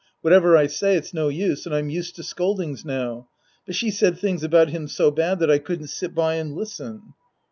[0.21, 3.27] Whatever I say, it's no use, and I'm used to scoldings now.
[3.67, 7.13] But she said things about him so bad that I couldn't sit by and listen.